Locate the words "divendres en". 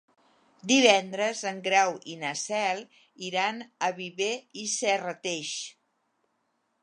0.69-1.59